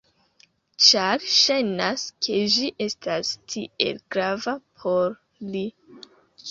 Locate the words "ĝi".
2.55-2.73